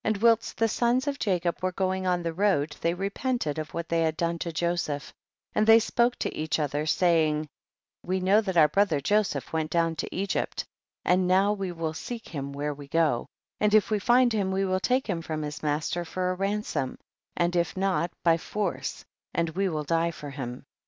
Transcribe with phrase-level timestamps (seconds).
[0.02, 3.72] And whilst the sons of Jacob were going on the road, they repent ed of
[3.72, 5.12] what they had done to Joseph,
[5.54, 7.48] and they spoke to each other, saying,
[8.04, 10.64] we know that our brothei Joseph went down to Egypt,
[11.04, 13.28] and now we will seek him where we go,
[13.60, 16.98] and if we find him we will take him from his master for a ransom,
[17.36, 20.64] and if not, by force, and we will die for him.